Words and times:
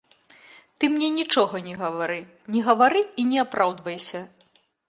Ты 0.77 0.89
мне 0.93 1.09
нічога 1.17 1.55
не 1.67 1.75
гавары, 1.83 2.17
не 2.57 2.65
гавары 2.69 3.01
і 3.21 3.29
не 3.35 3.41
апраўдвайся. 3.47 4.27